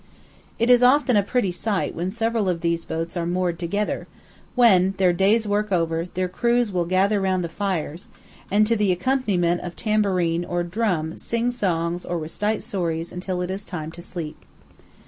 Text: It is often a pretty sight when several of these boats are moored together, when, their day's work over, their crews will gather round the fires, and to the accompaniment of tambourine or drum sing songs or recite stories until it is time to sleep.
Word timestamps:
It 0.57 0.71
is 0.71 0.81
often 0.81 1.15
a 1.15 1.21
pretty 1.21 1.51
sight 1.51 1.93
when 1.93 2.09
several 2.09 2.49
of 2.49 2.61
these 2.61 2.85
boats 2.85 3.15
are 3.15 3.27
moored 3.27 3.59
together, 3.59 4.07
when, 4.55 4.95
their 4.97 5.13
day's 5.13 5.47
work 5.47 5.71
over, 5.71 6.07
their 6.15 6.27
crews 6.27 6.71
will 6.71 6.85
gather 6.85 7.21
round 7.21 7.43
the 7.43 7.47
fires, 7.49 8.09
and 8.49 8.65
to 8.65 8.75
the 8.75 8.91
accompaniment 8.91 9.61
of 9.61 9.75
tambourine 9.75 10.43
or 10.43 10.63
drum 10.63 11.19
sing 11.19 11.51
songs 11.51 12.03
or 12.03 12.17
recite 12.17 12.63
stories 12.63 13.11
until 13.11 13.41
it 13.43 13.51
is 13.51 13.63
time 13.63 13.91
to 13.91 14.01
sleep. 14.01 14.43